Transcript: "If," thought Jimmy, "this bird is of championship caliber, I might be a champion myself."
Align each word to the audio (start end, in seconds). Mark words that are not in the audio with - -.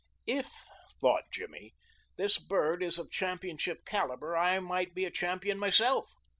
"If," 0.25 0.49
thought 0.99 1.29
Jimmy, 1.31 1.75
"this 2.17 2.39
bird 2.39 2.81
is 2.81 2.97
of 2.97 3.11
championship 3.11 3.85
caliber, 3.85 4.35
I 4.35 4.59
might 4.59 4.95
be 4.95 5.05
a 5.05 5.11
champion 5.11 5.59
myself." 5.59 6.11